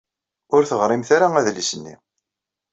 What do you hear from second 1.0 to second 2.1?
ara adlis-nni.